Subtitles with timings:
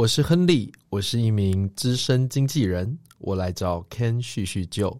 [0.00, 4.98] 我是亨利，我是一名资深经纪人，我来找 Ken 叙叙旧。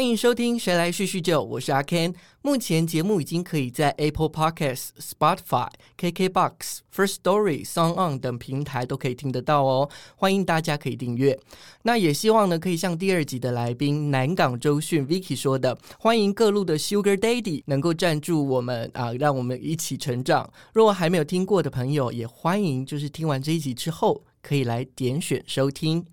[0.00, 2.14] 欢迎收听《谁来叙叙旧》，我是阿 Ken。
[2.40, 5.68] 目前节目已经可以在 Apple Podcasts、Spotify、
[5.98, 9.90] KKBox、First Story、Song On 等平台都可以听得到哦。
[10.16, 11.38] 欢迎大家可以订阅。
[11.82, 20.50] 那也希望呢，可以像第二集的来宾南港周迅 Vicky 说的，欢迎各路的 Sugar Daddy 能够赞助我们啊，让我们一起成长。
[20.72, 26.06] 如果还没有听过的朋友，也欢迎就是听完这一集之后，可以来点选收听。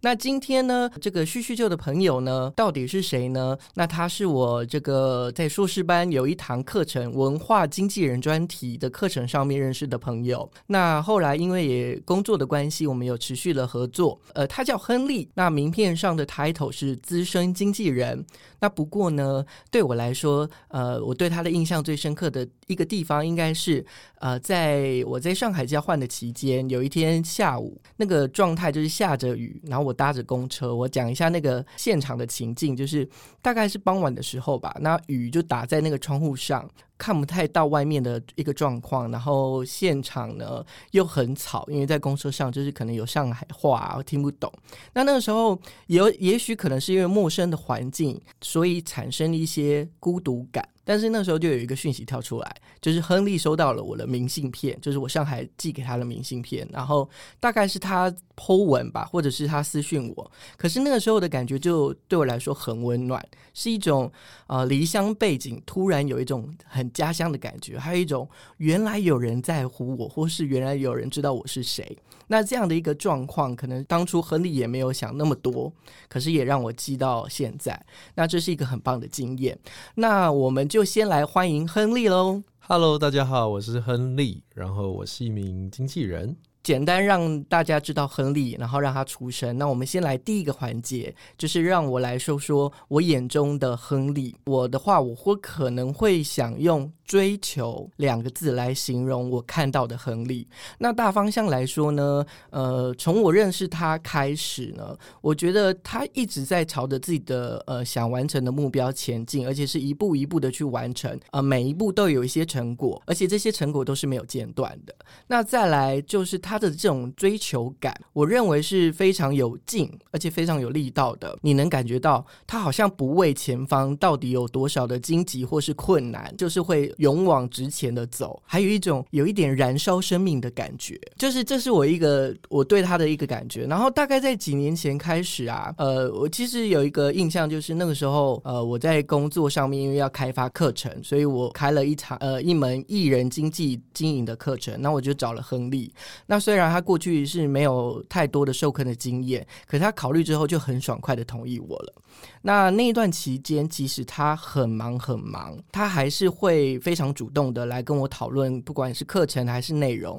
[0.00, 3.58] 那今天呢，这个叙叙旧的朋友呢，到底是谁呢？
[3.74, 10.48] 那他是我这个在硕士班有一堂课程文化经纪人专题的课程上面认识的朋友。
[10.68, 14.20] 那后来因为也工作的关系，我们有持续了合作。
[14.34, 18.24] 呃，他叫亨利，那名片上的 title 是资深经纪人。
[18.60, 23.84] 那不过呢，对我来说，呃，我对他的印象最深刻的一个地方，应该是
[24.20, 33.08] 呃，在我在上海交换的期间，有一天下午，那个状态就是下着雨，然后我搭着公车，我讲一下那个现场的情境，就是
[33.40, 36.68] 大概是傍晚的时候吧，那雨就打在那个窗户上。
[36.98, 44.52] 看不太到外面的一个状况，然后现场呢又很吵，因为在公车上就是可能有上海话我听不懂。
[44.92, 50.68] 那那个时候有也许可能是因为陌生的环境，所以产生一些孤独感。
[50.84, 57.06] 但是那时候就有一个讯息跳出来，就是亨利收到了我的明信片，就是我上海寄给他的明信片，然后
[57.38, 60.32] 大概是他剖文吧，或者是他私讯我。
[60.56, 64.10] 可是那个时候的感觉就对我来说很温暖，是一种
[64.46, 71.96] 呃离乡背景突然有一种很家乡的感觉，还有一种原来有人在乎我，或是原来有人知道我是谁。
[72.26, 75.72] 那这样的一个状况，可能当初亨利也没有想那么多，
[76.08, 77.80] 可是也让我记到现在。
[78.14, 79.58] 那这是一个很棒的经验。
[79.94, 82.42] 那我们就先来欢迎亨利喽。
[82.58, 86.36] Hello，大家好，我是亨利，然后我是一名经纪人。
[86.68, 89.56] 简单让大家知道亨利，然后让他出生。
[89.56, 94.36] 那我们先来第一个环节，就是让我来说说我眼中的亨利。
[94.44, 96.92] 我的话，我会可能会想用。
[97.08, 100.46] 追求两个字来形容我看到的亨利。
[100.76, 114.94] 那大方向来说呢，呃，从我认识他开始呢，我觉得他一直在朝着自己的呃想完成的目标前进，而且是一步一步的去完成，呃，每一步都有一些成果，而且这些成果都是没有间断的。
[115.28, 121.34] 那再来就是他的这种追求感，我认为是非常有劲，而且非常有力道的。
[121.40, 126.94] 你能感觉到他好像不畏前方到底有多少的荆棘或是困难，就是会。
[126.98, 133.66] 勇往直前的走，还有一种有一点燃烧生命的感觉，就是这是我一个我对他的一个感觉。
[133.66, 144.80] 然后大概在几年前开始啊，呃，我其实有一个印象，就是那个时候，呃，我在工作上面因为要开发课程，所以我开了一场呃一门艺人经济经营的课程。
[144.80, 145.92] 那我就找了亨利。
[146.26, 151.94] 那虽然他过去是没有太多的授课的经验，可他考虑之后就很爽快的同意我了。
[152.42, 160.18] 那那一段期间，即使他很忙很忙，他还是会非常主动的来跟我讨论，不管是课程还是内容，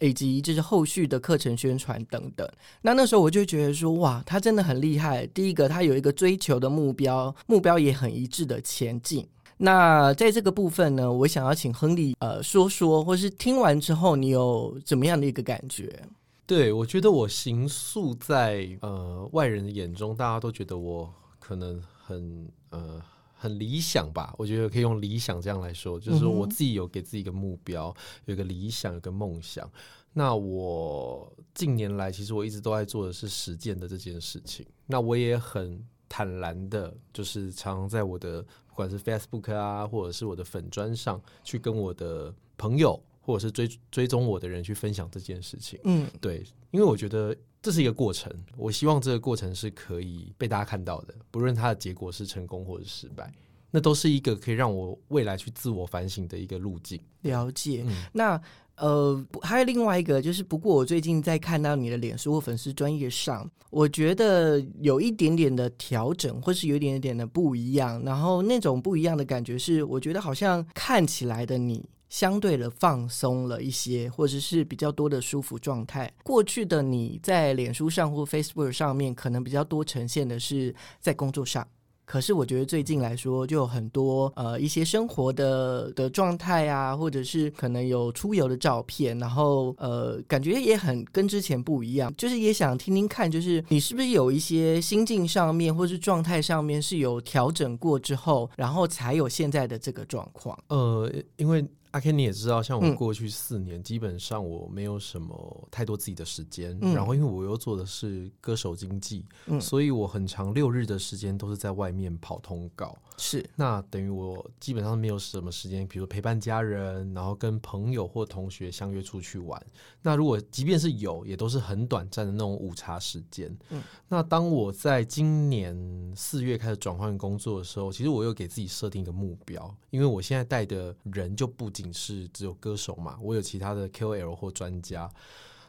[0.00, 2.48] 以及就是后续的课程宣传等等。
[2.80, 5.26] 那那时候我就觉得说，哇，他真的很厉害。
[5.26, 9.28] 第一个，他有一个追求的目标，目标也很一致的前进。
[9.58, 16.02] 那在这个部分呢，我想要请亨利呃说说，或是听完之后你有怎么样的一个感觉？
[16.46, 21.12] 对我觉得我行塑在呃外人的眼中，大家都觉得我。
[21.38, 23.00] 可能很呃
[23.38, 29.70] 很理想吧，我觉得可以用理想这样来说，就是说我自己有给自己一个目标，有一个理想，有个梦想。
[30.14, 34.66] 那我近年来其实我一直都在做的是实践的这件事情。
[34.86, 45.78] 那我也很坦然的，就是常常在我的不管是 Facebook 啊，或者是我的粉砖上去跟我的朋友，或者是追追踪我的人去分享这件事情。
[45.84, 47.36] 嗯，对，因为我觉得。
[47.66, 53.28] 这是一个过程，我希望这个过程是可以被大家看到的，不论它的结果是成功或者失败，
[53.72, 57.00] 那都是一个可以让我未来去自我反省的一个路径。
[57.22, 57.84] 了解。
[58.12, 58.40] 那
[58.76, 68.00] 呃，还有另外一个，就是不过我最近在看到你的脸书或粉丝专业上，我觉得有一点点的调整，或是有一点点的不一样。
[68.04, 71.84] 然后那种不一样的感觉是，我觉得好像看起来的你。
[72.08, 76.12] 相对的放松了一些，或者是比较多的舒服状态。
[76.22, 81.66] 过去的你在脸书上或 Facebook 上面，可能比较多呈现的是在工作上，
[82.04, 100.56] 可是我觉得最近来说，就有很多呃一些生活的的状态啊，或者是可能有出游的照片，然后呃感觉也很跟之前不一样，就是也想听听看，就是你是不是有一些心境上面或是状态上面是有调整过之后，然后才有现在的这个状况。
[100.68, 101.66] 呃，因为。
[101.96, 106.78] 阿 Ken，你也知道，像我嗯过去四年，基本上我没有什么太多自己的时间。
[106.82, 112.94] 嗯然后，因为我又做的是歌手经济，嗯所以我很长六日的时间都是在外面跑通告。
[113.16, 119.58] 是，那等于我基本上没有什么时间，比如陪伴家人，然后跟朋友或同学相约出去玩。
[120.02, 123.56] 那如果即便是有，也都是很短暂的那种午茶时间。
[123.70, 125.74] 嗯那当我在今年
[126.14, 135.10] 四月开始转换工作的时候，其实我又给自己设定一个目标，因为我现在带的人就不仅是只有歌手嘛，我有其他的 KOL 或专家。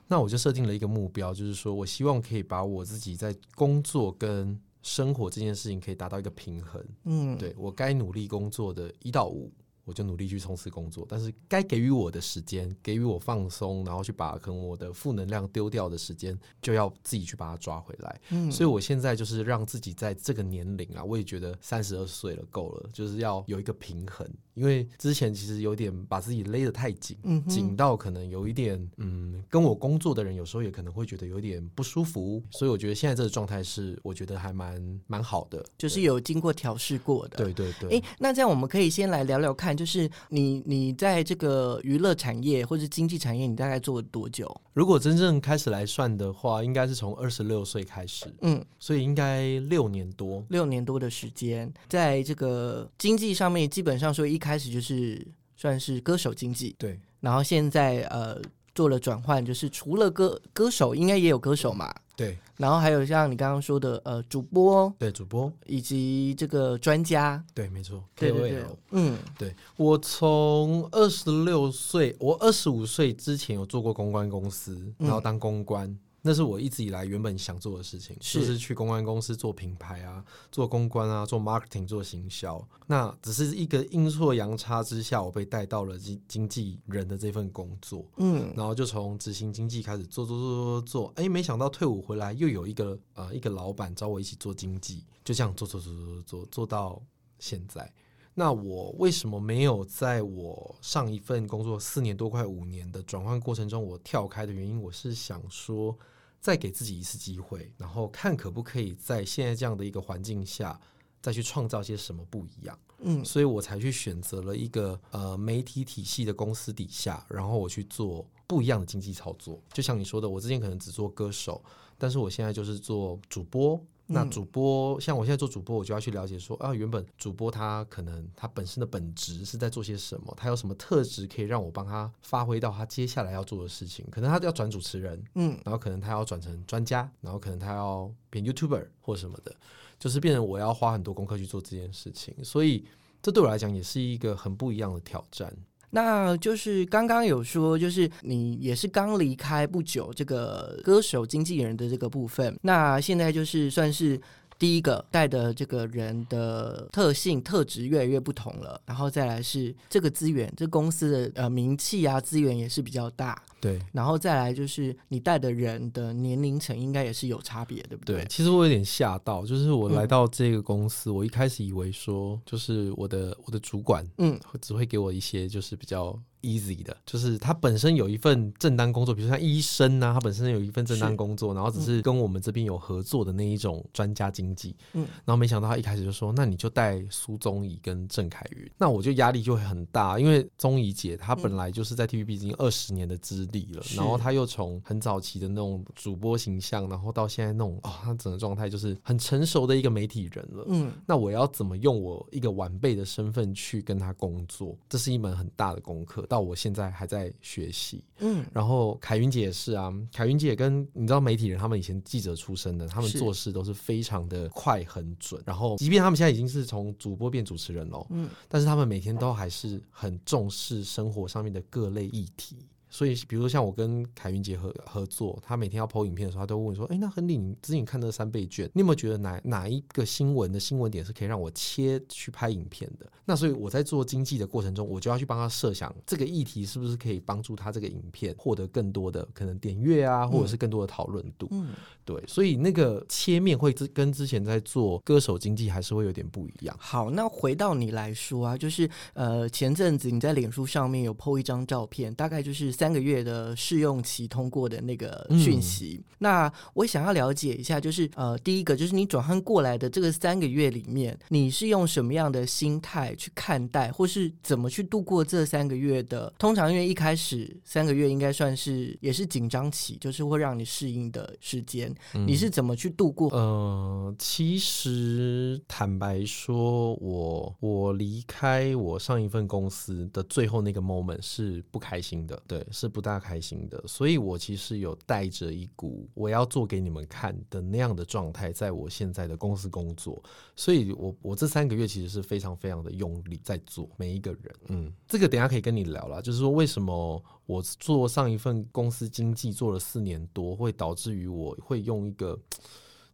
[0.07, 6.81] 那我就设定了一个目标，就是说我希望可以把我自己在工作跟生活这件事情可以达到一个平衡。
[7.03, 9.51] 嗯，对我该努力工作的一到五，
[9.83, 18.21] 我就努力去冲刺工作，但是该给予我的时间，给予我放松，然后去把可能我的负能量丢掉的时间，就要自己去把它抓回来。
[18.29, 24.25] 嗯，所以我现在就是让自己在这个年龄啊，我也觉得三十二岁了够了，就是要有一个平衡，
[24.57, 27.15] 因为之前其实有点把自己勒得太紧。
[27.23, 37.37] 嗯紧到可能有一点，嗯，跟我工作的人有时候也可能会觉得有点不舒服，所以我觉得现在这个状态是我觉得还蛮蛮好的，就是有经过调试过的。
[37.37, 37.97] 对对对。
[37.97, 44.49] 哎，那这样我们可以先来聊聊看，就是你你在这个娱乐产业或者经济产业，你大概做了多久？
[44.73, 50.43] 如果真正开始来算的话，应该是从二十六岁开始，嗯，所以应该六年多。
[50.49, 55.27] 六年多的时间，在这个经济上面，基本上说一开始就是
[55.57, 56.97] 算是歌手经济，对。
[57.19, 58.39] 然后现在呃
[58.73, 62.37] 做了转换，就是除了歌歌手，应该也有歌手嘛，对。
[62.55, 65.51] 然后还有像你刚刚说的呃主播对，主播。
[65.65, 68.63] 以及这个专家，对，没错对对对。
[68.63, 69.17] KOL，嗯。
[69.37, 75.07] 对我从二十六岁，我二十五岁之前有做过公关公司，嗯。
[75.07, 75.93] 然后当公关。
[76.27, 80.21] 那是我一直以来原本想做的事情，是就是去公关公司做品牌啊，
[80.51, 82.67] 做公关啊，做 marketing，做行销。
[82.85, 88.05] 那只是一个阴错阳差之下，我被带到了经经纪人的这份工作。
[88.17, 97.01] 嗯然后就从执行经济开始做做做做做，哎，没想到退伍回来又有一个呃一个老板找我一起做经济，就这样做做做做做做做到
[97.39, 97.89] 现在。
[98.33, 104.79] 那我为什么没有在我上一份工作四年多快五年的转换过程中我跳开的原因？
[104.79, 105.97] 我是想说，
[106.39, 110.79] 再给自己一次机会，然后看可不可以在现在这样的一个环境下，
[111.21, 112.77] 再去创造些什么不一样。
[112.99, 119.61] 嗯所以我才去选择了一个呃媒体体系的公司底下，然后我去做不一样的经济操作。
[119.71, 121.63] 就像你说的，我之前可能只做歌手，
[121.97, 123.79] 但是我现在就是做主播。
[124.07, 124.29] 那嗯。
[124.29, 134.05] 主播像我现在做主播，我就要去了解说啊，原本主播他可能他本身的本职是在做些什么，他有什么特质可以让我帮他发挥到他接下来要做的事情。
[134.09, 135.59] 可能他要转主持人，嗯。
[135.63, 139.55] 然后可能他要转成专家，然后可能他要变 YouTuber 或什么的，
[139.99, 142.85] 就是变成我要花很多功课去做这件事情，所以
[143.21, 145.53] 这对我来讲也是一个很不一样的挑战。
[145.89, 154.19] 那就是刚刚有说，就是你也是刚离开不久这个歌手经纪人的这个部分，那现在就是算是。
[154.59, 168.25] 第一个带的这个人的特性特质越来越不同了，然后再来是这个资源，这公司的呃名气啊资源也是比较大，对然后再来就是你带的人的年龄层应该也是有差别，对不对，对？
[168.27, 200.65] 其实我有点吓到，就是我嗯来到这个公司，我一开始以为说，就是我的我的主管嗯会只会给我一些就是比较 easy 的，就是他本身有一份正当工作，比如说像医生啊，他本身有一份正当工作，然后只是跟我们这边有合作的那一种专家经济，嗯然后没想到他一开始就说，那你就带苏宗仪跟郑凯云，那我就压力就会很大，因为宗仪姐她本来就是在 TVB 已经二十年的资历了，然后她又从很早期的那种主播形象，然后到现在那种哦，她整个状态就是很成熟的一个媒体人了。
[200.67, 204.77] 嗯那我要怎么用我一个晚辈的身份去跟她工作？
[204.89, 208.03] 这是一门很大的功课，到我现在还在学习。
[208.19, 215.41] 嗯然后凯云姐也是啊，凯云姐跟你知道媒体人，他们以前记者出身的，他们做事都是非常的快很准。
[215.45, 222.57] 然后，即便他们现在已经是从主播变主持人了，嗯但是他们每天都还是很重视生活上面的各类议题。
[222.89, 241.49] 所以，比如说像我跟凯云杰合合作，他每天要抛影片的时候，他都问说：“哎，那亨利，你之前看那三倍券，你有没有觉得哪哪一个新闻的新闻点是可以让我切去拍影片的？”那所以我在做经济的过程中，我就要去帮他设想这个议题是不是可以帮助他这个影片获得更多的可能点阅啊，或者是更多的讨论度。
[241.51, 241.73] 嗯，
[242.05, 246.73] 对，所以那个切面会之跟之前在做歌手经济还是会有点不一样。
[246.79, 256.03] 好，那回到你来说啊，就是呃前阵子你在脸书上面有 PO 一张照片，大概就是三个月的试用期通过的那个讯息。
[256.19, 263.15] 那我想要了解一下，就是呃第一个就是你转换过来的这个三个月里面，你是用什么样的心态？
[263.15, 266.31] 去看待，或是怎么去度过这三个月的？
[266.37, 271.93] 通常因为一开始三个月应该算是也是紧张期，就是会让你适应的时间。
[272.13, 273.29] 你是怎么去度过？
[273.29, 283.83] 呃，其实坦白说，我我离开我上一份公司的最后那个 moment 是不开心的，对，是不大开心的。
[283.87, 290.21] 所以我其实有带着一股我要做给你们看的那样的状态，在我现在的公司工作。
[290.55, 293.07] 所以我我这三个月其实是非常非常的用。
[293.07, 296.21] 用力在做每一个人，嗯，这个等下可以跟你聊了。
[296.21, 302.37] 就是说，为什么我做上一份公司经济做了四年多，会导致于我会用一个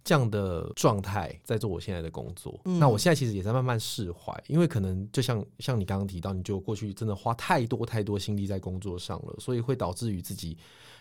[0.04, 2.60] 这样的状态在做我现在的工作？
[2.64, 10.58] 那我现在其实也在慢慢释怀，因为可能就像像你刚刚提到，你就过去真的花太多太多心力在工作上了，所以会导致于自己。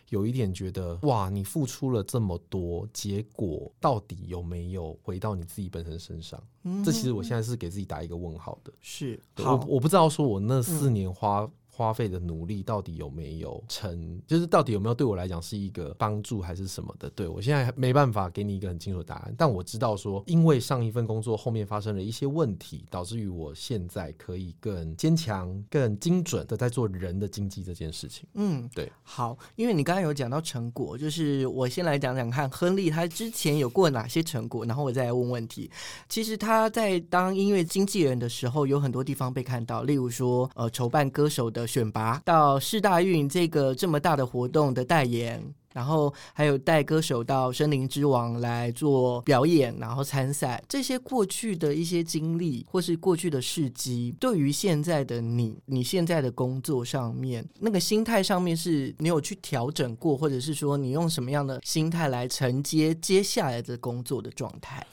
[0.09, 6.43] 有一点觉得哇，你付出了这么多，结果到底有没有回到你自己本身身上？
[6.85, 8.71] 这其实我现在是给自己打一个问号的。
[8.81, 11.51] 是，我我不知道说我那四年花。
[11.83, 14.21] 花费的努力到底有没有成？
[14.25, 17.11] 就是到底有没有对我来讲是一个帮助还是什么的？
[17.11, 19.35] 对我现在没办法给你一个很清楚的答案。
[19.37, 28.25] 但我知道说，因为上一份工作后面发生了一些问题，导致于我现在可以更坚强、更精准的在做人的经济这件事情。
[28.35, 28.89] 嗯，对。
[29.03, 35.69] 好，因为你刚刚有讲到成果，就是我先来讲讲看，亨利他之前有过哪些成果，然后我再来问问题。
[36.09, 41.67] 其实他在当音乐经纪人的时候，有很多地方被看到，例如说，呃，筹办歌手的。
[41.73, 64.87] 选拔到世大运这个这么大的活动的代言，然后还有带歌手到森林之王来做表演，然后参赛，这些过去的一些经历或是过去的事迹，对于现在的你，你现在的工作上面那个心态上面，是你有去调整过，或者是说你用什么样的心态来承接接下来的工作的状态？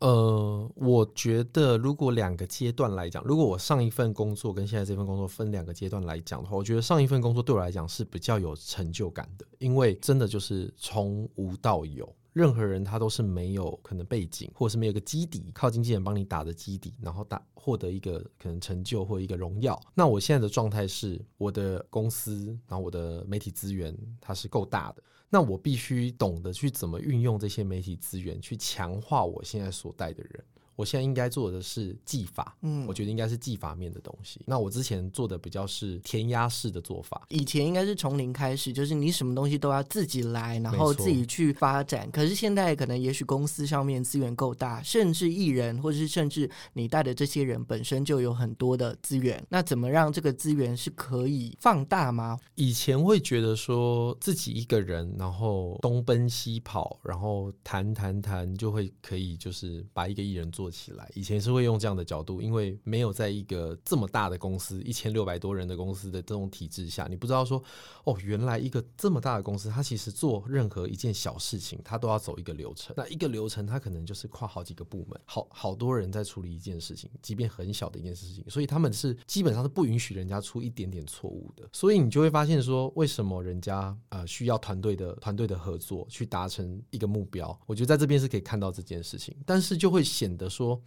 [0.00, 19.80] 呃，我觉得如果两个阶段来讲，如果我上一份工作跟现在这份工作分两个阶段来讲的话，我觉得上一份工作对我来讲是比较有成就感的，因为真的就是从无到有，任何人他都是没有可能背景，或者是没有个基底，靠经纪人帮你打的基底，然后打获得一个可能成就或一个荣耀。
[19.94, 25.02] 那我现在的状态是，我的公司，然后我的媒体资源它是够大的。
[25.34, 30.44] 那我必须懂得去怎么运用这些媒体资源，去强化我现在所带的人。
[30.76, 34.40] 我现在应该做的是技法，嗯，我觉得应该是技法面的东西。
[34.44, 42.10] 那我之前做的比较是填鸭式的做法，以前应该是从零开始，就是你什么东西都要自己来，然后自己去发展。
[42.10, 49.40] 可是现在可能也许公司上面资源够大，甚至艺人或者是甚至你带的这些人本身就有很多的资源。
[49.48, 52.36] 那怎么让这个资源是可以放大吗？
[52.56, 60.63] 以前会觉得说自己一个人，然后东奔西跑，然后谈谈谈就会可以，就是把一个艺人做。
[60.64, 67.62] 做起来，以前是会用这样的角度，因为没有在一个这么大的公司，一千六百多人的公司的这种体制下，你不知道说，
[68.04, 72.94] 哦，原来一个这么大的公司，它其实做任何一件小事情，它都要走一个流程。
[72.96, 81.68] 那一个流程，它可能就是跨好几个部门，好好多人在处理一件事情，即便很小的一件事情，所以他们是基本上是不允许人家出一点点错误的。
[81.74, 87.54] 所以你就会发现说，为什么人家呃需要团队的团队的合作去达成一个目标？
[87.66, 90.48] 我觉得在这边是可以看到这件事情，但是就会显得。
[90.54, 90.80] 说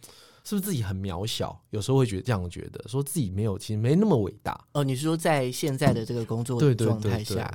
[0.44, 1.60] 是不是自己很渺小？
[1.70, 4.58] 有时候会觉得这样觉得，说自己没有，其实没那么伟大。
[4.72, 7.52] 哦，你是说在现在的这个工作状态下？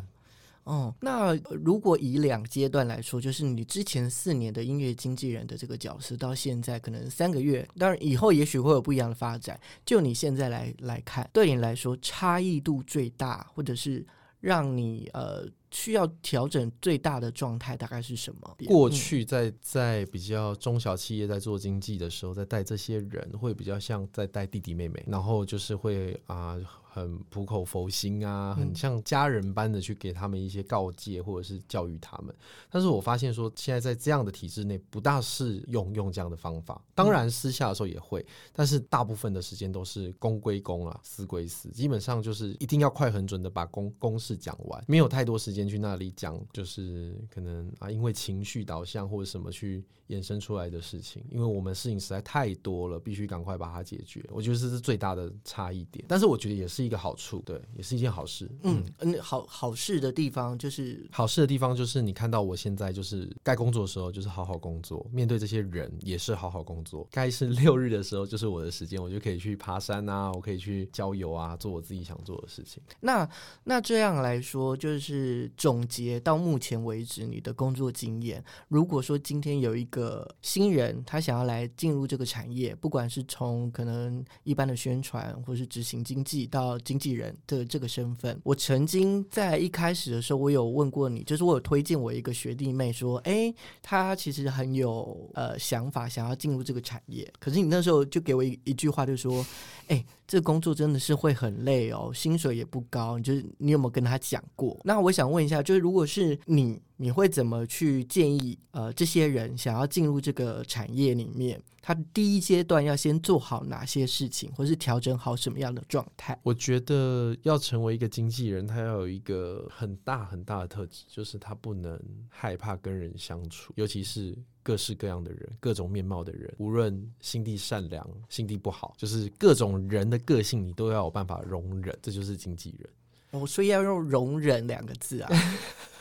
[0.65, 9.60] 哦，那如果以两阶段来说，就是你之前四年的音乐经纪人的这个角色，到现在可能三个月，当然以后也许会有不一样的发展。
[9.86, 14.05] 就你现在来来看，对你来说差异度最大，或者是
[14.39, 15.46] 让你呃。
[15.74, 18.56] 需要调整最大的状态大概是什么？
[18.68, 26.56] 过去在在比较中小企业在做经济的时候，在带这些人会比较像在带弟弟妹妹，然后就是会啊
[26.93, 32.33] 很苦口佛心啊，很像家人般的去给他们一些告诫或者是教育他们。
[32.69, 36.79] 但是我发现说，现在在这样的体制内，不大适用用这样的方法。
[36.93, 38.23] 当然私下的时候也会，
[38.53, 51.23] 但是大部分的时间都是公归公啊，私归私，基本上就是一定要快很准的把公公事讲完，没有太多时间去那里讲，就是可能啊，因为情绪导向或者什么去衍生出来的事情。
[51.31, 54.23] 因为我们事情实在太多了，必须赶快把它解决。
[54.29, 58.49] 我觉得这是最大的差异点，但是我觉得也是一个好处，对，也是一件好事。
[58.63, 67.07] 嗯嗯，好好事的地方就是好事的地方就是你看到我现在就是该工作的时候就是好好工作，面对这些人也是好好工作。
[67.11, 72.81] 该是六日的时候就是我的时间，我就可以去爬山啊，我可以去郊游啊，做我自己想做的事情。
[72.99, 73.27] 那
[73.63, 78.43] 那这样来说，就是总结到目前为止你的工作经验。
[78.67, 97.32] 如果说今天有一个新人，他想要来进入这个产业，不管是从可能一般的宣传，或是执行经济到经纪人的这个身份，我曾经在一开始的时候，我有问过你，就是我有推荐我一个学弟妹说，哎，他其实很有呃想法，想要进入这个产业。
[97.39, 99.46] 可是你那时候就给我一一句话，就说，
[99.88, 103.18] 哎，这个工作真的是会很累哦，薪水也不高。
[103.18, 104.80] 你就是你有没有跟他讲过？
[104.84, 106.82] 那我想问一下，就是如果是你。
[107.03, 108.57] 你会怎么去建议？
[108.72, 116.39] 呃，这些人想要进入这个产业里面，他第一阶段要先做好哪些事情，或是调整好什么样的状态？
[116.43, 124.33] 我觉得要成为一个经纪人，他要有一个很大很大的特质，就是他不能害怕跟人相处，尤其是
[124.63, 131.93] 各式各样的人、各种面貌的人，无论心地善良、心地不好，就是各种人的个性，你都要有办法容忍。
[132.01, 132.89] 这就是经纪人。
[133.31, 135.29] 哦，所以要用“容忍”两个字啊。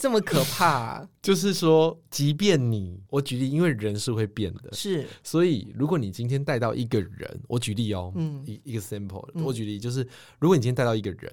[0.00, 10.00] 这么可怕， 就是说，即便你，我举例，因为人是会变的，是，所以如果你今天带到一个人，我举例哦，嗯，一一个 sample，我举例就是，
[10.38, 11.30] 如果你今天带到一个人，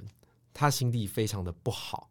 [0.54, 2.10] 他心地非常的不好。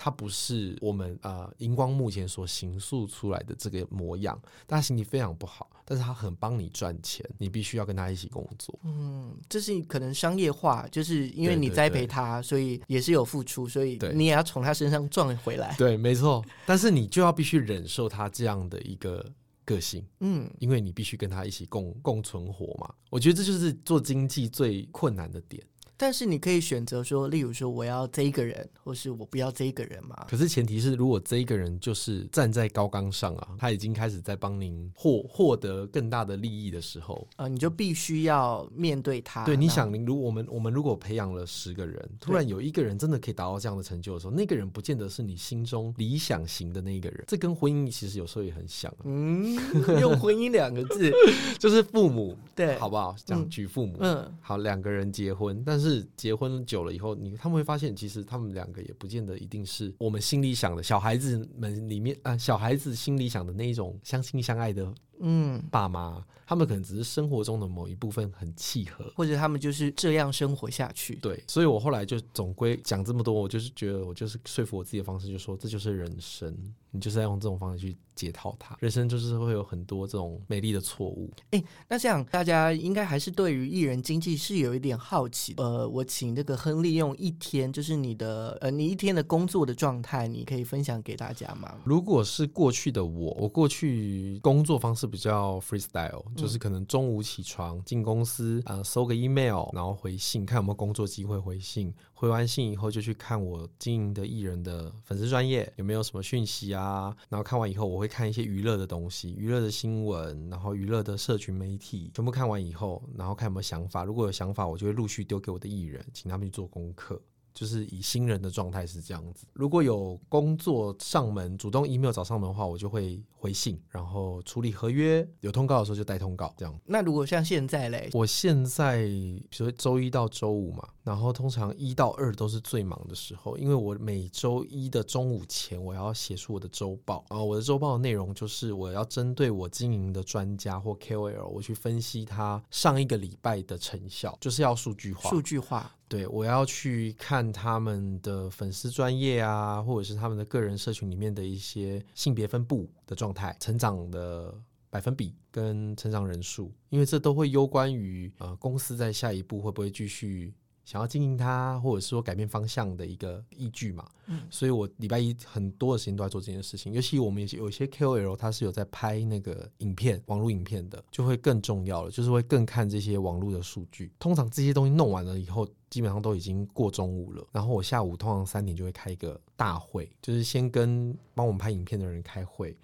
[0.00, 8.78] 他不是我们呃荧光目前所形塑出来的这个模样，但他心情非常不好，但是他很帮你赚钱，你必须要跟他一起工作。
[8.84, 15.74] 嗯，这是可能商业化，就是因为你栽培他，所以也是有付出，所以你也要从他身上赚回来。
[15.78, 16.44] 对，没错。
[16.66, 19.24] 但是你就要必须忍受他这样的一个
[19.64, 22.92] 个性，嗯，因为你必须跟他一起共共存活嘛。
[23.08, 25.64] 我觉得这就是做经济最困难的点。
[26.00, 30.26] 但是你可以选择说，例如说我要这一个人，或是我不要这一个人嘛。
[30.30, 39.44] 可是前提是，如果这一个人就是站在高岗上啊，他已经开始在帮您获获得更大的利益的时候，啊，你就必须要面对他。
[39.44, 47.24] 对，你想，如我们我们如果培养了十个人，突然有一个人真的可以达到这样的成就的时候，那个人不见得是你心中理想型的那一个人。
[47.26, 48.94] 这跟婚姻其实有时候也很像。
[49.02, 49.56] 嗯，
[50.00, 51.10] 用婚姻两个字，
[51.58, 53.16] 就是父母，对，好不好？
[53.24, 55.87] 讲举父母，嗯，好，两个人结婚，但是。
[55.88, 64.92] 是结婚久了以后，你他们会发现，其实他们两个也不见得一定是我们心里想的小孩子们里面啊，小孩子心里想的那一种相亲相爱的。
[65.20, 71.16] 嗯，爸妈他们可能只是生活中的某一部分很契合，或者他们就是这样生活下去。
[71.16, 76.56] 对，所以我后来就总归讲这么多，我就是觉得我就是说服我自己的方式，就说这就是人生，
[76.90, 78.76] 你就是要用这种方式去解套它。
[78.80, 81.30] 人生就是会有很多这种美丽的错误。
[81.50, 85.52] 哎，那这样大家应该还是对于艺人经济是有一点好奇。
[85.58, 91.74] 呃，我请那个亨利用一天，就是你的呃，你一天的工作的状态，你可以分享给大家吗？
[91.84, 95.07] 如果是过去的我，我过去工作方式。
[95.08, 101.92] 比较 freestyle，就是可能中午起床进公司啊，收个 email，然后回信，看有没有工作机会回信。
[102.12, 107.16] 回完信以后，就去看我经营的艺人的粉丝专业有没有什么讯息啊。
[107.28, 114.04] 然后看完以后，我会看一些娱乐的东西，娱乐的新闻，然后娱乐的社群媒体，全部看完以后，然后看有没有想法。
[114.04, 117.20] 如果有想法，我就会陆续丢给我的艺人，请他们去做功课。
[117.58, 119.44] 就是以新人的状态是这样子。
[119.52, 125.28] 如果有工作上门，主动 email 找上门的话，我就会回信，然后处理合约。
[125.40, 126.80] 有通告的时候就带通告，这样。
[126.84, 137.42] 那如果像现在嘞，我现在比如说周一到周五嘛，然后通常一到二都是最忙的时候，因为我每周一的中午前我要写出我的周报啊。
[137.42, 145.28] 我的周报的内容就是我要针对我经营的专家或 KOL，我去分析他上一个礼拜的成效，就是要数据化。
[145.28, 145.92] 数据化。
[146.08, 154.54] 对，我要去看他们的粉丝专业啊，或者是他们的个人社群里面的一些性别分布的状态、成长的
[154.88, 160.54] 百分比跟成长人数，因为这都会攸关于呃公司在下一步会不会继续
[160.88, 164.08] 想要经营它，或者是说改变方向的一个依据嘛。
[164.30, 174.10] 嗯所以我礼拜一很多的时间都在做这件事情，尤其我们也有些 KOL，他是有在拍那个影片、网络影片的，就会更重要了，就是会更看这些网络的数据。
[174.18, 182.74] 通常这些东西弄完了以后，基本上都已经过中午了，然后我下午通常三点就会开一个大会，就是先跟帮我们拍影片的人开会。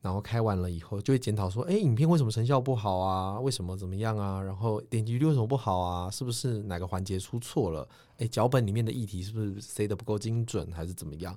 [0.00, 3.40] 然后开完了以后，就会检讨说，哎，影片为什么成效不好啊？
[3.40, 4.40] 为什么怎么样啊？
[4.40, 6.10] 然后点击率为什么不好啊？
[6.10, 7.88] 是不是哪个环节出错了？
[8.18, 11.36] 哎，脚本里面的议题是不是塞的不够精准，还是怎么样？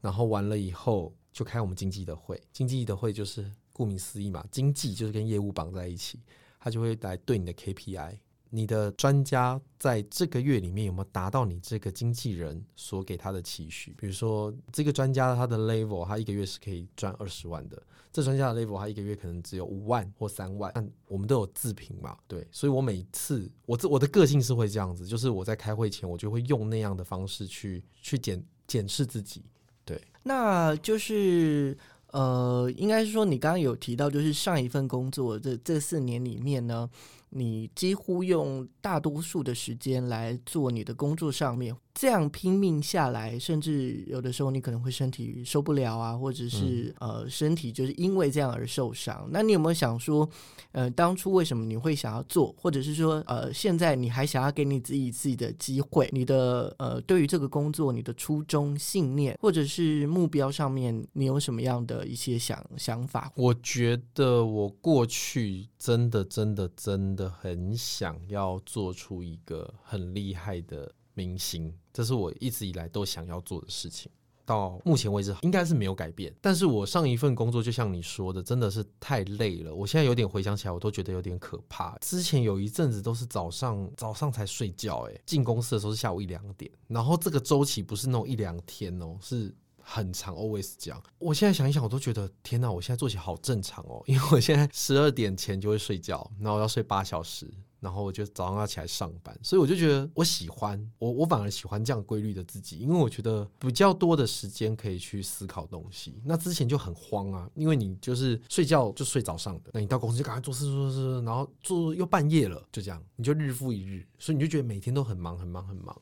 [0.00, 2.40] 然后完了以后，就开我们经济的会。
[2.52, 6.18] 经济的会就是顾名思义嘛，经济就是跟业务绑在一起，
[6.58, 8.18] 他就会来对你的 KPI。
[8.52, 13.94] 你的专家在这个月里面有没有达到你这个经纪人所给他的期许？
[13.96, 17.80] 比如说，这个专家他的 level，他一个月是可以赚二十万的，
[18.12, 29.44] 这专家的 level 他一个月可能只有五万或三万，但我们都有自评嘛，对，所以我每次我这我的个性是会这样子，就是我在开会前我就会用那样的方式去去检检视自己，
[29.84, 31.76] 对，那就是
[32.08, 36.90] 呃，应该是说你刚刚有提到，就是上一份工作这这四年里面呢，
[37.28, 49.28] 你几乎用大多数的时间来做你的工作上面，这样拼命下来，甚至有的时候你可能会身体受不了啊，或者是、呃身体就是因为这样而受伤。
[49.30, 50.26] 那你有没有想说，
[50.72, 63.30] 呃，当初为什么你会想要做，或者是说呃，现在你还想要给你自己自己的机会，你的呃对于这个工作你的初衷、信念或者是目标上面，你有什么样的一些想想法？
[63.36, 74.10] 我觉得我过去真的真的真的很想要做出一个很厉害的明星，这是我一直以来都想要做的事情。
[74.46, 79.72] 到目前为止应该是没有改变，但是我上一份工作就像你说的，真的是太累了。
[79.72, 81.96] 我现在有点回想起来，我都觉得有点可怕。
[82.00, 91.00] 之前有一阵子都是早上早上才睡觉、欸，进公司的时候是下午一两点，然后这个周期不是那种一两天哦，是很长，always 这样。
[91.20, 97.48] 我现在想一想，我都觉得天哪，我现在作息好正常哦，因为我现在十二点前就会睡觉，然后要睡八小时，
[97.80, 106.20] 然后我就早上要起来上班，所以我就觉得我喜欢我，我反而喜欢这样规律的自己，因为我觉得比较多的时间可以去思考东西。
[106.24, 116.00] 那之前就很慌啊，因为你就是睡觉就睡早上的，那你到公司就赶快做事做事做事，然后做又半夜了，就这样，你就日复一日，所以你就觉得每天都很忙很忙很忙。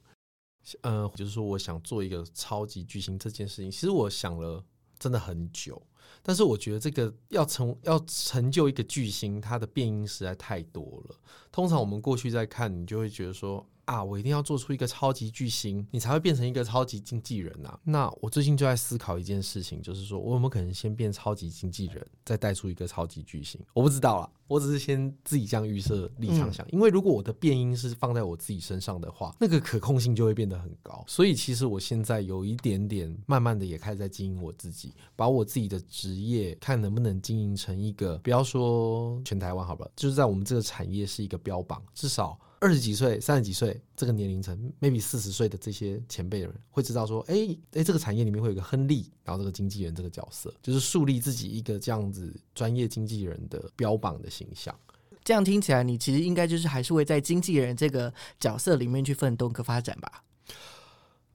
[0.83, 4.63] 呃，就是说我想做一个超级巨星这件事情，其实我想了
[4.99, 5.81] 真的很久，
[6.23, 11.17] 但是我觉得这个要成要成就一个巨星，他的变音实在太多了。
[11.51, 17.81] 通常我们过去在看，你就会觉得说啊，我一定要做出一个超级巨星，你才会变成一个超级经纪人啊。
[17.85, 23.59] 那我最近就在思考一件事情，就是说我有没有可能先变超级经纪人，再带出一个超级巨星？
[23.73, 31.03] 我不知道啦，我只是先自己这样预设立场想，因为如果我的变音是放在我自己身上的话，那个可控性就会变得很高。
[31.09, 42.39] 所以其实我现在有一点点慢慢的也开始在经营我自己，把我自己的职业看能不能经营成一个，不要说全台湾好了，就是在我们这个产业是一个标榜，至少。
[42.61, 54.75] 二十几岁、三十几岁这个年龄层，maybe 四十岁的这些前辈人会知道说，哎、哎、这个产业里面会有一个亨利，然后这个经纪人这个角色，就是树立自己一个这样子专业经纪人的标榜的形象。
[55.23, 60.25] 这样听起来，你其实应该就是还是会在经纪人这个角色里面去奋斗和发展吧？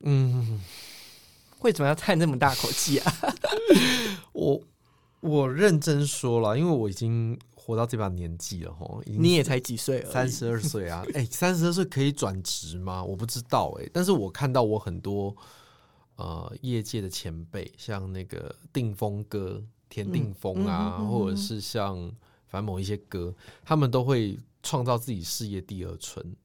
[0.01, 0.59] 嗯，
[1.61, 3.13] 为什么要叹这么大口气啊？
[4.33, 4.61] 我
[5.21, 13.01] 我认真说了，因为我已经活到这把年纪了吼，你也才几岁而已三十二岁啊， 哎、三十二岁可以转职吗？
[13.01, 15.33] 我不知道哎、但是我看到我很多
[16.17, 21.95] 呃业界的前辈，像那个定峰哥、田定峰啊，嗯嗯嗯嗯嗯或者是像
[22.47, 26.35] 反正某一些歌，他们都会创造自己事业第二春，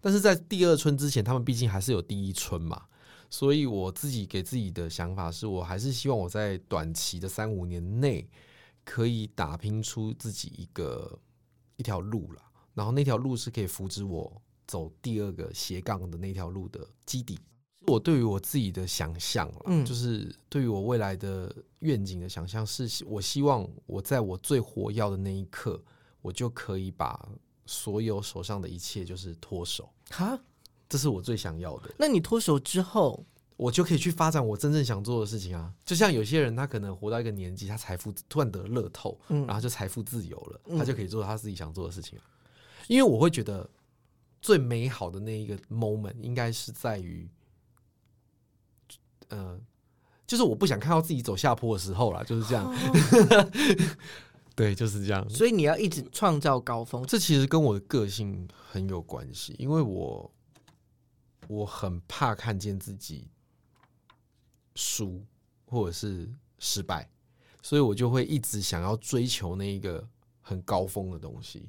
[0.00, 2.82] 但是在第二春之前，他们毕竟还是有第一春嘛。
[3.30, 8.26] 所以我自己给自己的想法是，我还是希望我在短期的三五年内，
[8.88, 11.18] 可以打拼出自己一个
[11.76, 12.42] 一条路啦。
[12.72, 17.38] 然后那条路是可以扶持我走第二个斜杠的那条路的基底。
[17.86, 25.82] 我对于我自己的想象啦，嗯就是对于我未来的愿景的想象，是我希望我在我最活跃的那一刻，
[26.22, 27.28] 我就可以把
[27.66, 30.38] 所有手上的一切就是脱手，哈，
[30.88, 31.94] 这是我最想要的。
[31.98, 33.24] 那你脱手之后，
[33.58, 35.74] 我就可以去发展我真正想做的事情啊。
[35.84, 42.24] 就像有些人，他可能活到一个年纪，他财富突然得了乐透，嗯然后就财富自由了，嗯他就可以做他自己想做的事情了。
[42.86, 43.68] 因为我会觉得
[44.40, 47.28] 最美好的那一个 moment 应该是在于，
[49.28, 49.60] 呃，
[50.24, 52.72] 就是我不想看到自己走下坡的时候啦，就是这样。
[54.54, 55.28] 对，就是这样。
[55.28, 57.04] 所以你要一直创造高峰。
[57.06, 60.32] 这其实跟我的个性很有关系，因为我
[61.46, 63.28] 我很怕看见自己
[64.78, 65.20] 输
[65.66, 67.10] 或者是失败，
[67.60, 70.08] 所以我就会一直想要追求那一个
[70.40, 71.68] 很高峰的东西。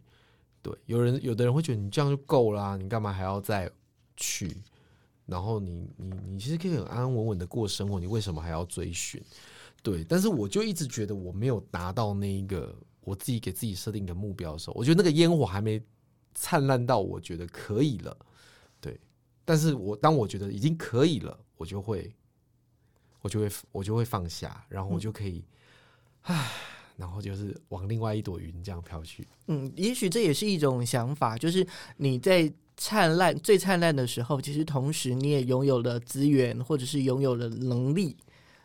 [0.61, 3.67] 对，有人有的人会觉得你这样就够啦，你干嘛还要再
[4.15, 4.55] 去？
[5.25, 9.19] 然后你你你其实可以很安安稳稳的过生活，你为什么还要追寻？
[9.81, 15.81] 对，但是我就一直觉得我没有达到那一个我自己给自己设定的目标的时候，我觉得那个烟火还没
[16.35, 18.15] 灿烂到我觉得可以了。
[18.79, 18.99] 对，
[19.45, 22.13] 但是我当我觉得已经可以了，我就会
[23.21, 25.43] 我就会我就会放下，然后我就可以，
[26.23, 26.51] 唉，
[26.95, 29.27] 然后就是往另外一朵云这样飘去。
[29.47, 31.65] 嗯，也许这也是一种想法，就是
[31.97, 38.15] 你在灿烂最灿烂的时候，其实同时你也拥有了资源，或者是拥有了能力。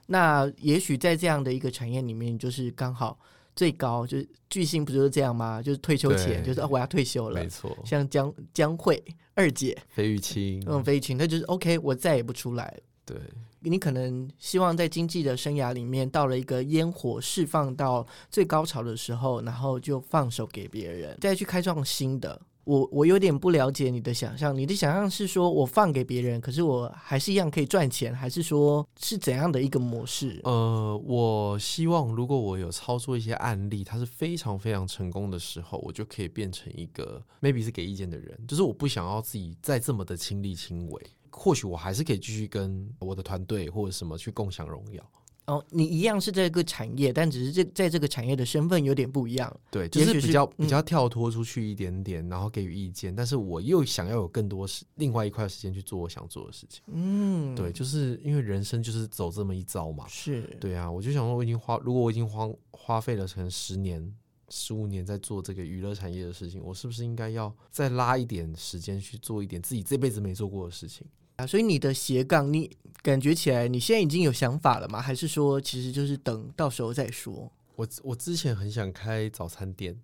[0.06, 3.18] 那也许在这样的一个产业里面，就是刚好
[3.56, 5.60] 最高，就是巨星不就是这样吗？
[5.62, 7.76] 就是退休前，就是我要退休了，没错。
[7.84, 9.02] 像江江蕙
[9.34, 12.78] 二姐、费玉清，嗯，费玉清，那就是 OK，我再也不出来。
[13.06, 13.16] 对，
[13.60, 22.40] 你可能希望在经济的生涯里面，到了一个烟火释放到最高潮的时候，然后就放手给别人，再去开创新的。
[22.64, 30.40] 我我有点不了解你的想象，你的想象是说我放给别人，可是我还是一样可以赚钱，还是说是怎样的一个模式？
[30.44, 45.04] 呃，我希望如果我有操作一些案例，它是非常非常成功的时候，我就可以变成一个 maybe 是给意见的人，就是我不想要自己再这么的亲力亲为，或许我还是可以继续跟我的团队或者什么去共享荣耀。
[45.46, 49.54] 哦，你一样是这个产业，但只是这在这个产业的身份有点不一样。
[49.70, 53.14] 对，就是比较比较跳脱出去一点点，然后给予意见。
[53.14, 56.82] 但是我又想要有更多时，另外一块时间去做我想做的事情。
[56.86, 60.06] 嗯，对，就是因为人生就是走这么一遭嘛。
[60.08, 64.10] 是，对啊，我就想说，我已经花，如果我已经花花费了可能十年、
[64.48, 71.06] 十五年在做这个娱乐产业的事情，我是不是应该要再拉一点时间去做一点自己这辈子没做过的事情？
[71.36, 72.70] 啊，所以你的斜杠，你
[73.02, 75.00] 感觉起来你现在已经有想法了吗？
[75.00, 77.50] 还是说其实就是等到时候再说？
[77.76, 79.98] 我我之前很想开早餐店，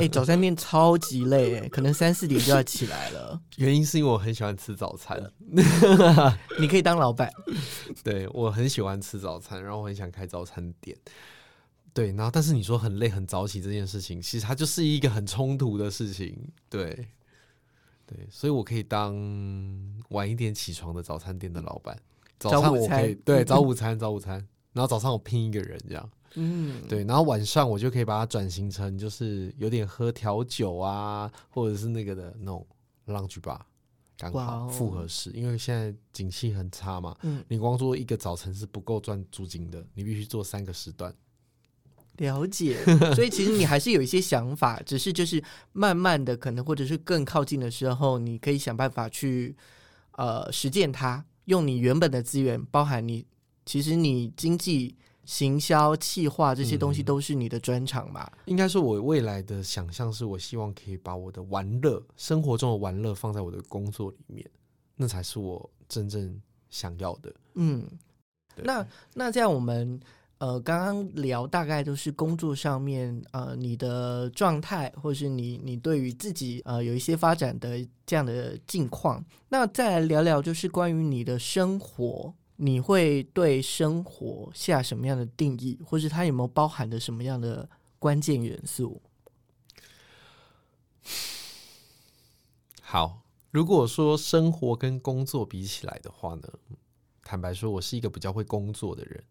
[0.00, 3.40] 哎，早餐店超级累，可能三四点就要起来了。
[3.56, 5.32] 原因是因为我很喜欢吃早餐，
[6.58, 7.32] 你可以当老板。
[8.02, 10.96] 对我很喜欢吃早餐，然后我很想开早餐店。
[11.94, 16.36] 对，然后但是你说很累很早起这件事情，其实它就是一个很冲突的事情。
[16.68, 17.06] 对。
[18.10, 19.14] 对，所以我可以当
[20.08, 21.96] 晚一点起床的早餐店的老板。
[22.40, 24.34] 早上我可以对 早午餐，早午餐，
[24.72, 32.66] 然后早上我拼一个人这样，嗯，对，然后晚上我就可以把它转型成就是有点喝调酒啊，或者是那个的那种
[33.06, 33.60] lunch bar，
[34.16, 41.14] 刚好复合式，因为现在景气很差嘛，嗯，你光做一个早晨是不够赚租金的，你必须做三个时段。
[42.20, 42.76] 了解，
[43.16, 49.56] 所以其实你还是有一些想法，只是就是慢慢的，可能或者是更靠近的时候，你可以想办法去
[50.12, 53.26] 呃实践它，用你原本的资源，包含你
[53.64, 58.30] 其实你经济、行销、企划这些东西都是你的专长嘛。
[58.44, 64.46] 应该说，我未来的想象是我希望可以把我的玩乐、生活中的玩乐放在我的工作里面，
[64.94, 67.34] 那才是我真正想要的。
[67.54, 67.82] 嗯，
[68.56, 69.98] 那那这样我们。
[70.40, 79.22] 呃，刚刚聊大概都是工作上面，呃，你的状态，或是你你对于自己呃有一些发展的这样的境况。
[79.50, 89.02] 那再来聊聊，就是关于你的生活，你会对生活下什么样的定义，或是它有没有包含的什么样的关键元素？
[92.80, 96.48] 好，如果说生活跟工作比起来的话呢，
[97.22, 99.22] 坦白说，我是一个比较会工作的人。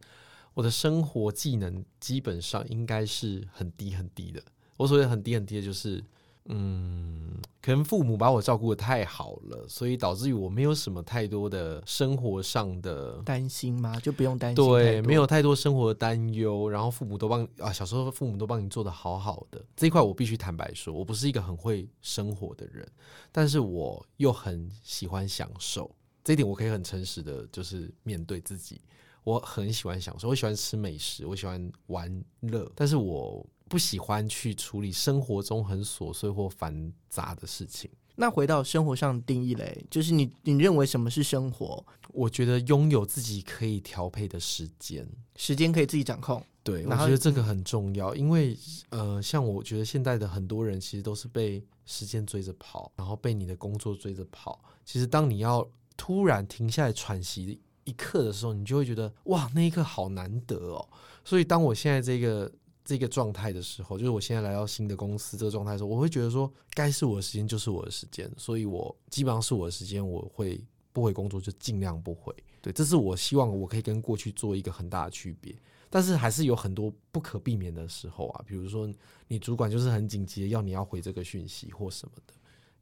[0.60, 4.43] 我的生活技能基本上应该是很低很低的。
[4.76, 6.04] 我所谓很低很低的，就是
[6.48, 13.98] 嗯，可能父母把我照顾的太好了，所以导致于我没有什么太多的生活上的担心吗？
[14.02, 16.67] 就不用担心，对，没有太多生活的担忧。
[16.69, 19.63] 然后父母都帮啊，小时候父母都帮你做的好好的。
[19.78, 22.86] 这一块我必须坦白说，我不是一个很会生活的人，
[23.32, 25.89] 但是我又很喜欢享受。
[26.22, 28.82] 这一点我可以很诚实的，就是面对自己。
[29.30, 37.89] 我很喜欢享受，我喜欢吃美食，我喜欢玩乐，但是我不喜欢去处理生活中很琐碎或繁杂的事情。
[38.15, 41.86] 那回到生活上定义嘞，就是你你认为什么是生活？
[42.12, 46.44] 我觉得拥有自己可以调配的时间，时间可以自己掌控。
[46.63, 48.58] 对，我觉得这个很重要，因为
[48.89, 54.60] 呃，像我觉得现在的很多人其实都是被时间追着跑，然后被你的工作追着跑。
[54.84, 55.65] 其实当你要
[55.96, 57.62] 突然停下来喘息。
[57.89, 60.88] 一刻的时候，你就会觉得哇，那一刻好难得哦。
[61.25, 62.52] 所以，当我现在这个
[62.86, 72.34] 这个状态的时候，就是我现在来到新的公司这个状态的时候，我会觉得说，该是我的时间就是我的时间，所以我基本上是我的时间，我会不回工作就尽量不回。
[72.62, 75.56] 对，这是我希望我可以跟过去做一个很大的区别。
[75.91, 78.88] 但是还是有很多不可避免的时候啊，比如说
[79.28, 82.34] 你主管就是很紧急的要你要回这个讯息或什么的，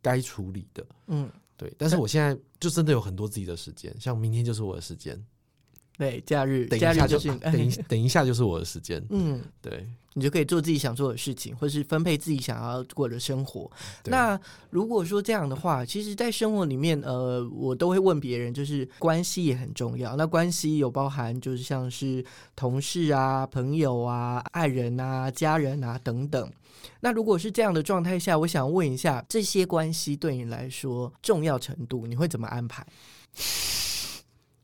[0.02, 1.74] 该处理的，嗯，对。
[1.78, 5.22] 但是我现在就真的有很多自己的时间，像明天就是我的时间，
[5.98, 9.86] 对，假日等一下假日就就是等一 等一下就是我的时间，嗯，对。
[10.14, 13.70] 你就可以做自己想做的事情，或是分配自己想要过的生活。
[14.06, 14.40] 那
[14.72, 20.16] 如果说这样的话，其实，在生活里面，呃，我都会问别人，就是关系也很重要。
[20.16, 26.52] 那关系有包含，就是像是同事啊、朋友啊、爱人啊、家人啊等等。
[27.02, 32.84] 那如果是这样的状态下，我想问一下，这些关系对你来说重要程度，你会怎么安排？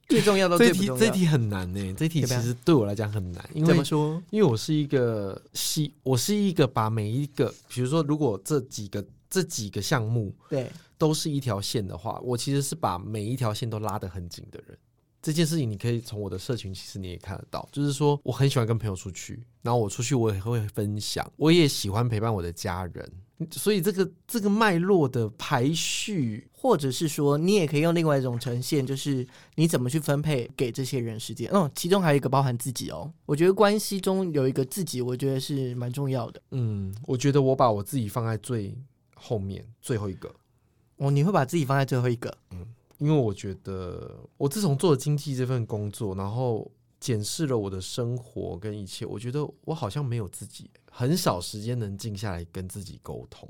[0.07, 0.87] 最重要的这题？
[0.97, 4.21] 这题很难呢、这题其实对我来讲很难，因为怎么说？
[4.29, 14.77] 因为我是一个系，我是一个把每一个，比如说如果这几个这几个项目对，都是一条线的话，我其实是把每一条线都拉得很紧的人。
[15.23, 23.09] 这件事情你可以从我的社群，其实你也看得到，就是说我很喜欢跟朋友出去，然后我出去我也会分享，我也喜欢陪伴我的家人，
[23.49, 31.49] 所以这个这个脉络的排序，或者是说，你也可以用另外一种呈现，就是你怎么去分配给这些人时间。
[31.53, 33.09] 嗯，其中还有一个包含自己哦。
[33.25, 36.41] 我觉得关系中有一个自己，我觉得是蛮重要的。
[36.51, 38.77] 嗯，我觉得我把我自己放在最
[39.15, 40.29] 后面最后一个，
[40.97, 42.37] 哦，你会把自己放在最后一个。
[43.03, 53.45] 因为我觉得我自从做了经济这份工作，然后检视了我的生活跟一切，我觉得我好像没有自己，很少时间能静下来跟自己沟通。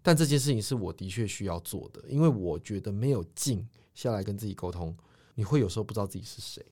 [0.00, 4.96] 但这件事情是我的确需要做的，因为我觉得没有静下来跟自己沟通，
[5.34, 6.64] 你会有时候不知道自己是谁。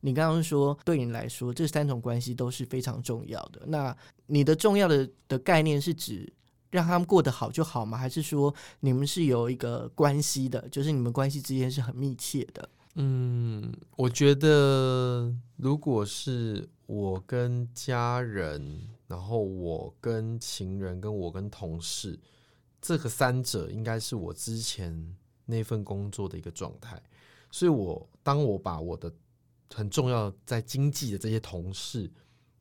[0.00, 3.62] 你刚刚说，对你来说，这三种关系都是非常重要的。
[3.66, 6.32] 那你的重要的的概念是指
[6.74, 7.96] 让他们过得好就好吗？
[7.96, 12.68] 还是说你们是有一个关系的，就是你们关系之间是很密切的？
[12.96, 22.18] 嗯，我觉得如果是我跟家人，然后我跟情人，跟我跟同事，
[22.82, 27.00] 这个三者应该是我之前那份工作的一个状态。
[27.52, 29.12] 所以我当我把我的
[29.72, 32.10] 很重要在经济的这些同事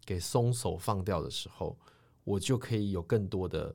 [0.05, 1.75] 给松手放掉的时候，
[2.23, 3.73] 我就可以有更多的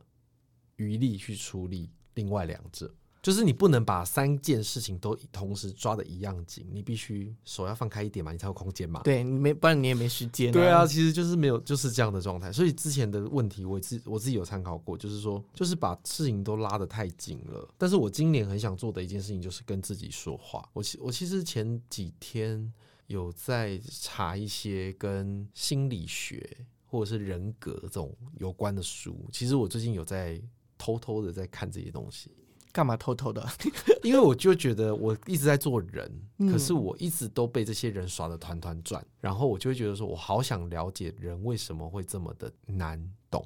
[0.78, 2.92] 余力去处理另外两者。
[3.20, 9.02] 就是你不能把三件事情都同时抓的一样紧，你必须手要放开一点嘛，你才有空间嘛。
[9.02, 12.52] 对你没，不然你也没时间、对啊，，其实就是没有，就是这样的状态。
[12.52, 17.68] 所以之前的问题，我自我自己有参考过，就是说，就是把事情都拉得太紧了。
[17.76, 20.66] 但是我今年很想做的一件事情，就是跟自己说话。
[20.72, 22.72] 我其我其实前几天
[23.08, 29.28] 有在查一些跟心理学或者是人格这种有关的书。
[29.32, 30.40] 其实我最近有在
[30.78, 32.30] 偷偷的在看这些东西。
[32.70, 33.44] 干嘛偷偷的？
[34.04, 43.44] 因为我就觉得我一直在做人，嗯可是我一直都被这些人耍的团团转，然后我就会觉得说，我好想了解人为什么会这么的难懂。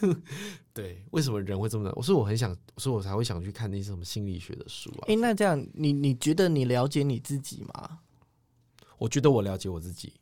[0.72, 1.92] 对，为什么人会这么难？
[1.96, 5.04] 我说我很想，所以我才会想去看那些什么心理学的书啊。
[5.08, 7.98] 哎、那这样，你你觉得你了解你自己吗？
[8.96, 10.14] 我觉得我了解我自己。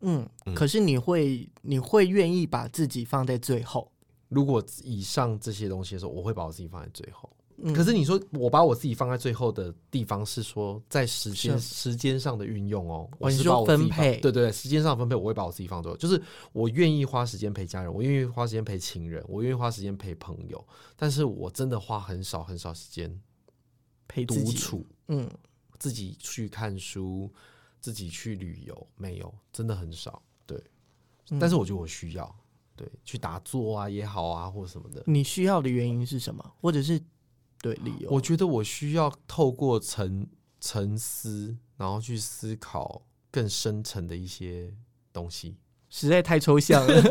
[0.00, 3.90] 嗯，嗯可是你会你会愿意把自己放在最后？
[4.28, 7.30] 如果以上这些东西的时候，我会把我自己放在最后。
[7.58, 7.72] 嗯。
[7.72, 14.20] 可是你说我把我自己放在最后的地方是说在时间时间上的运用哦，我是把我自己分配。
[14.20, 16.20] 对对对，时间上分配我会把我自己放最后，就是
[16.52, 20.62] 我愿意花时间陪家人，我愿意花时间陪情人，我愿意花时间陪朋友，
[20.96, 23.20] 但是我真的花很少很少时间
[24.06, 25.30] 陪独，处，嗯，
[25.78, 27.32] 自己去看书，
[27.80, 30.22] 自己去旅游，没有，真的很少。
[30.44, 30.62] 对，
[31.30, 31.38] 嗯。
[31.38, 32.36] 但是我觉得我需要，
[32.76, 35.02] 对，去打坐啊也好啊，或者什么的。
[35.06, 36.54] 你需要的原因是什么？
[36.60, 37.02] 或者是
[37.60, 38.10] 对理由？
[38.10, 40.28] 我觉得我需要透过沉
[40.60, 44.72] 沉思，然后去思考更深层的一些
[45.12, 45.56] 东西。
[45.88, 47.02] 实在太抽象了，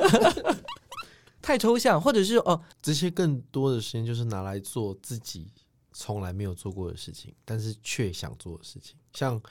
[1.42, 5.52] 太抽象，或者是哦，这些更多的时间就是拿来做自己
[5.94, 9.42] 从来没有做过的事情，但是却想做的事情，像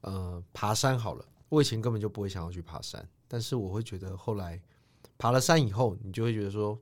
[0.00, 4.60] 呃爬山好了，我以前根本就不会想要去爬山，但是我会觉得后来
[5.22, 6.76] 爬了山以后，你就会觉得说，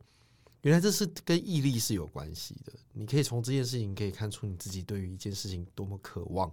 [0.62, 2.72] 原来这是跟毅力是有关系的。
[2.94, 6.50] 你可以从这件事情可以看出你自己对于一件事情多么渴望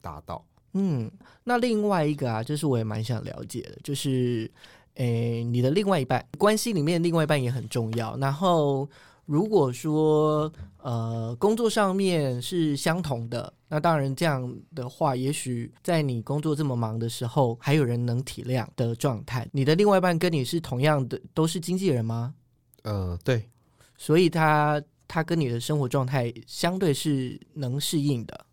[0.00, 0.46] 达到。
[0.74, 1.10] 嗯，
[1.42, 4.48] 那另外一个啊，就是我也蛮想了解的，就是
[4.94, 8.16] 诶，你的另外一半关系里面，另外一半也很重要。
[8.18, 8.88] 然后，
[9.26, 19.48] 如果说呃工作上面是相同的，那当然这样的话，也许在你工作这么忙的时候，还有人能体谅的状态。
[19.52, 22.34] 你的另外一半跟你是同样的，都是经纪人吗？
[22.82, 23.48] 呃，对，
[23.96, 28.46] 所以他他跟你的生活状态相对是能适应的。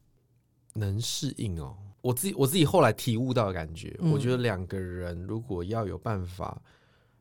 [0.73, 1.75] 能适应哦。
[2.01, 6.59] 我自己我自己后来体悟到的感觉，嗯我觉得两个人如果要有办法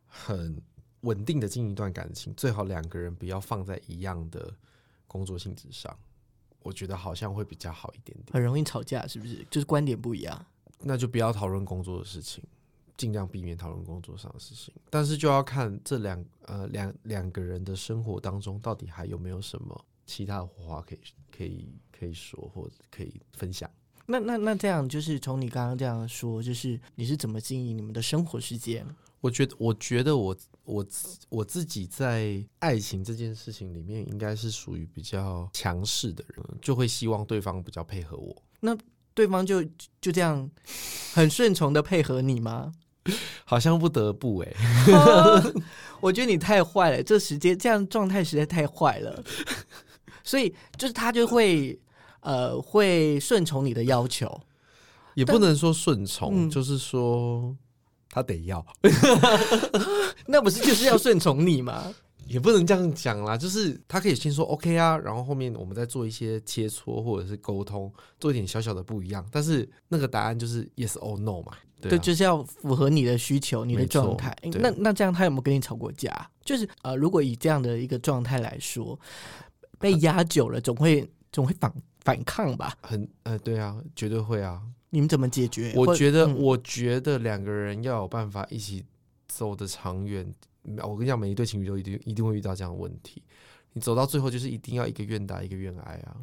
[0.06, 0.56] 很
[1.02, 4.52] 稳定的经营一段感情，最好两个人不要放在一样的
[5.06, 5.96] 工作性质上。
[6.62, 8.34] 我觉得好像会比较好一点点。
[8.34, 9.46] 很容易吵架，是不是？
[9.50, 10.46] 就是观点不一样。
[10.80, 12.44] 那就不要讨论工作的事情，
[12.98, 14.74] 尽量避免讨论工作上的事情。
[14.90, 21.00] 但是就要看这两呃两两个人的生活当中，到底还有没有什么其他的火花可以
[21.34, 23.70] 可以可以说或者可以分享。
[24.04, 28.86] 那那那这样，就是从你刚刚这样说，就是你是怎么经营你们的生活时间？
[29.20, 38.42] 我觉得，我觉得我我自我自己在爱情这件事情里面，应该是属于比较强势的人，就会希望对方比较配合我。
[38.60, 38.76] 那
[39.14, 39.62] 对方就
[40.00, 40.48] 就这样
[41.12, 42.72] 很顺从的配合你吗？
[43.44, 44.52] 好像不得不哎、
[46.00, 49.24] 我觉得你太坏了，这时间这样状态实在太坏了。
[50.22, 51.76] 所以就是他就会
[52.20, 54.40] 呃会顺从你的要求，
[55.14, 57.56] 也不能说顺从，嗯就是说
[58.10, 58.64] 他得要，
[60.26, 61.94] 那不是就是要顺从你吗？
[62.26, 63.36] 也不能这样讲啦。
[63.36, 69.26] 就是他可以先说 OK 啊，然后后面我们再做一些切磋或者是沟通，做一点小小的不一样。
[69.32, 74.36] 但是那个答案就是 yes or no 嘛，对,、就是要符合你的需求、你的状态。
[74.60, 76.30] 那那这样他有没有跟你吵过架？
[76.44, 78.98] 就是呃，如果以这样的一个状态来说，
[79.78, 81.72] 被压久了，总会总会反
[82.04, 82.76] 反抗吧？
[82.80, 84.62] 很呃对啊，绝对会啊。
[84.90, 85.72] 你们怎么解决？
[85.74, 88.84] 我觉得，嗯我觉得两个人要有办法一起
[89.26, 90.34] 走得长远。
[90.82, 93.22] 我跟你讲，每一对情侣都一定一定会遇到这样的问题。
[93.72, 96.16] 你走到最后，就是一定要一个愿打一个愿挨啊。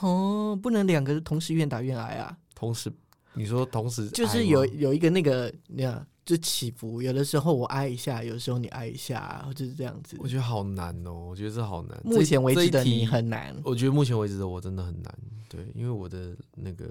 [0.00, 2.92] 哦，不能两个同时愿打愿挨啊，同时，
[3.34, 10.28] 你说同时就是有有一个那个那样就起伏，有的时候我挨一下，有的时候你挨一下，或者是这样子我。
[10.28, 12.00] 觉得好难哦，我觉得这好难。
[12.04, 15.18] 目前为止的你很难，我觉得目前为止的我真的很难。
[15.48, 16.88] 对，因为我的那个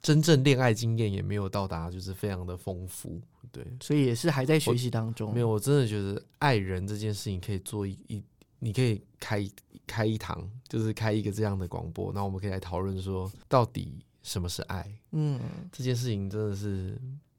[0.00, 3.20] 真正恋爱经验也没有到达，就是非常的丰富。
[3.52, 5.34] 对，所以也是还在学习当中。
[5.34, 8.24] 没有，我真的觉得爱人这件事情可以做一一，
[8.60, 9.46] 你可以开
[9.86, 15.38] 开一堂，就是开一个这样的广播，那我们可以来讨论说，到底什么是爱嗯，
[15.70, 17.29] 这件事情，真的是啊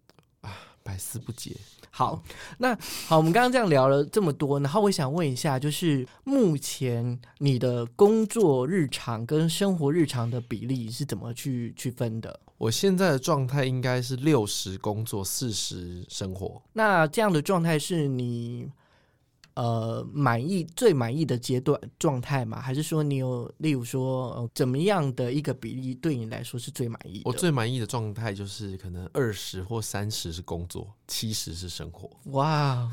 [0.84, 1.56] 百思不解。
[1.90, 2.24] 好，
[2.58, 12.40] 那好，我们刚刚这样聊了这么多，然后我想问一下，就是目前你的工作日常跟生活日常的比例是怎么去区分的？
[12.58, 16.62] 我现在的状态应该是六十工作，四十生活。
[16.74, 18.70] 那这样的状态是你
[19.62, 22.60] 呃满意最满意的阶段状态吗？
[22.60, 27.22] 还是说你有例如说、呃、怎么样的一个比例对你来说是最满意的？
[27.26, 32.10] 我最满意的状态就是可能二十或三十是工作，七十是生活。
[32.32, 32.90] 哇，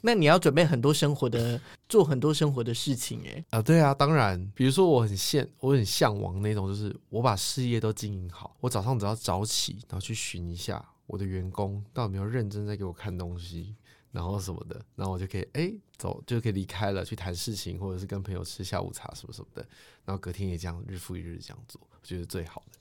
[0.00, 3.44] 那你要准备很多生活的做很多生活的事情哎。
[3.50, 13.74] 啊，对啊，当然，比如说我很羡，我很向往那种，就是我把事业都经营好，我早上只要早起，然后去巡一下我的员工到底有没有认真在给我看东西，
[14.12, 19.66] 然后什么的，然后我就可以哎走，就可以离开了，去谈事情，或者是跟朋友吃下午茶什么什么的，
[20.04, 22.78] 然后隔天也这样日复一日这样做，我觉得最好的，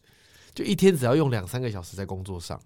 [0.53, 2.61] 就一天只要用两三个小时在工作上，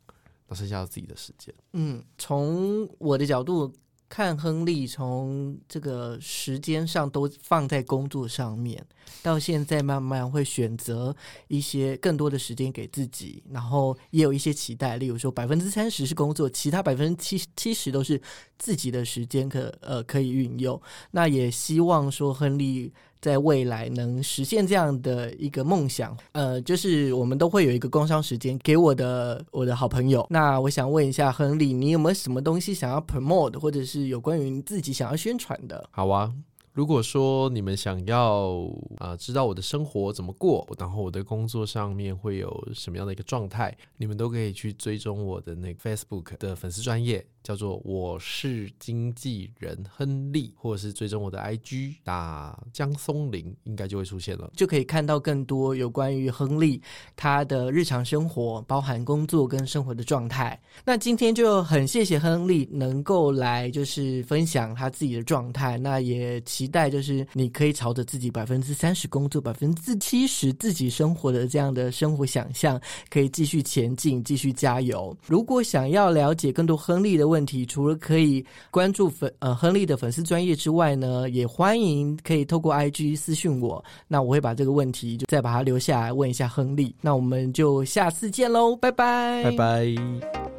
[0.48, 1.54] 那剩下自己的时间。
[1.74, 3.72] 嗯，从我的角度
[4.08, 8.86] 看，亨利从这个时间上都放在工作上面，
[9.22, 11.16] 到现在慢慢会选择
[11.48, 18.22] 一些更多的时间给自己，然后也有一些期待，例如说百分之三十是工作，其他百分之七七十都是
[18.58, 20.82] 自己的时间可呃可以运用。
[21.12, 22.94] 那也希望说亨利。
[23.26, 30.24] 在未来能实现这样的一个梦想，呃，就是我们都会有一个工商时间给我的我的好朋友。
[30.30, 35.90] 那我想问一下亨利，你有没有什么东西想要 promote，或者是有关于你自己想要宣传的？
[35.90, 36.32] 好啊，
[36.72, 38.62] 如果说你们想要
[39.00, 54.52] 啊、知道我的生活怎么过，然后我的工作上面会有什么样的一个状态，你们都可以去追踪我的那个 Facebook 的粉丝专业，叫做我是经纪人亨利，或者是追踪我的 IG 打江松林，应该就会出现了。
[54.56, 56.82] 就可以看到更多有关于亨利
[57.16, 60.60] 他的日常生活，包含工作跟生活的状态。
[60.84, 65.78] 那今天就很谢谢亨利能够来，就是分享他自己的状态。
[65.78, 75.16] 那也期待就是你可以朝着自己百分之三十工作、百分之七十自己生活的这样的生活想象，可以继续前进，继续加油。
[75.28, 86.96] 如果想要了解更多亨利的问题，除了可以关注粉呃亨利的粉丝专业之外呢，也欢迎可以透过 IG 私信我，那我会把这个问题就再把它留下来问一下亨利。
[87.02, 90.55] 那我们就下次见喽，拜拜，拜拜。